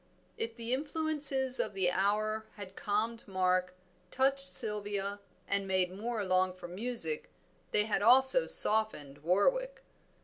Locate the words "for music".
6.55-7.29